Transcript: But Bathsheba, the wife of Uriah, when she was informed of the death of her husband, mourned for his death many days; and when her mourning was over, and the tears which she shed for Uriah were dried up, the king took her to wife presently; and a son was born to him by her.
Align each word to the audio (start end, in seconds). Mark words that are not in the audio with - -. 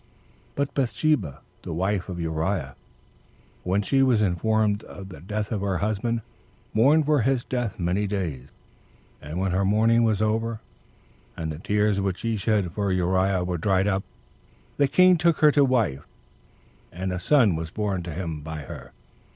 But 0.55 0.73
Bathsheba, 0.73 1.41
the 1.61 1.73
wife 1.75 2.09
of 2.09 2.19
Uriah, 2.19 2.75
when 3.61 3.83
she 3.83 4.01
was 4.01 4.19
informed 4.19 4.81
of 4.85 5.09
the 5.09 5.21
death 5.21 5.51
of 5.51 5.61
her 5.61 5.77
husband, 5.77 6.21
mourned 6.73 7.05
for 7.05 7.21
his 7.21 7.43
death 7.43 7.77
many 7.79 8.07
days; 8.07 8.47
and 9.21 9.37
when 9.37 9.51
her 9.51 9.63
mourning 9.63 10.01
was 10.01 10.19
over, 10.19 10.59
and 11.37 11.51
the 11.51 11.59
tears 11.59 12.01
which 12.01 12.17
she 12.17 12.35
shed 12.35 12.71
for 12.71 12.91
Uriah 12.91 13.43
were 13.43 13.59
dried 13.59 13.85
up, 13.85 14.01
the 14.77 14.87
king 14.87 15.17
took 15.19 15.37
her 15.37 15.51
to 15.51 15.63
wife 15.63 15.99
presently; 16.89 17.03
and 17.03 17.11
a 17.13 17.19
son 17.19 17.55
was 17.55 17.69
born 17.69 18.01
to 18.01 18.11
him 18.11 18.39
by 18.41 18.61
her. 18.61 18.93